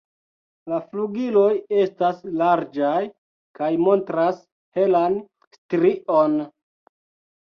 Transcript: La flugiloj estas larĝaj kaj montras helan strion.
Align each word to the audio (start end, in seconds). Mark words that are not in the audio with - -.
La 0.71 0.77
flugiloj 0.85 1.51
estas 1.81 2.23
larĝaj 2.41 2.95
kaj 3.61 3.69
montras 3.89 4.41
helan 4.79 5.21
strion. 5.59 6.41